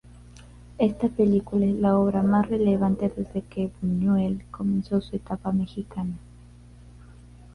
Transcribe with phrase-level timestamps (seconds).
[0.79, 6.17] Esta película es la obra más relevante desde que Buñuel comenzó su etapa mexicana.